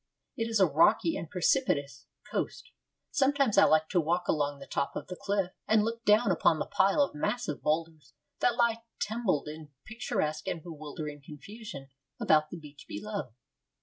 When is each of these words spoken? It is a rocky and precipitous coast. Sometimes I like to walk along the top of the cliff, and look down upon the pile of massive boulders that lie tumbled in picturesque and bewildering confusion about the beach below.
It 0.35 0.49
is 0.49 0.59
a 0.59 0.65
rocky 0.65 1.15
and 1.15 1.29
precipitous 1.29 2.07
coast. 2.31 2.71
Sometimes 3.11 3.55
I 3.59 3.65
like 3.65 3.87
to 3.89 4.01
walk 4.01 4.27
along 4.27 4.57
the 4.57 4.65
top 4.65 4.95
of 4.95 5.05
the 5.05 5.15
cliff, 5.15 5.51
and 5.67 5.83
look 5.83 6.03
down 6.05 6.31
upon 6.31 6.57
the 6.57 6.65
pile 6.65 7.03
of 7.03 7.13
massive 7.13 7.61
boulders 7.61 8.15
that 8.39 8.55
lie 8.55 8.81
tumbled 8.99 9.47
in 9.47 9.69
picturesque 9.85 10.47
and 10.47 10.63
bewildering 10.63 11.21
confusion 11.23 11.89
about 12.19 12.49
the 12.49 12.57
beach 12.57 12.85
below. 12.87 13.35